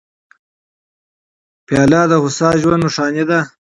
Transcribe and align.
پیاله 1.67 2.01
د 2.11 2.13
هوسا 2.21 2.49
ژوند 2.61 2.81
نښه 2.83 3.23
ده. 3.29 3.39